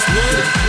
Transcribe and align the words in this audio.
last 0.00 0.08
word. 0.16 0.59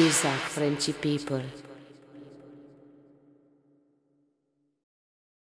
Ibiza 0.00 0.30
Frenchy 0.30 0.94
people. 0.94 1.69